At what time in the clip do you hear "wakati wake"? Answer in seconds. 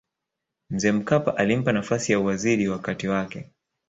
2.67-3.49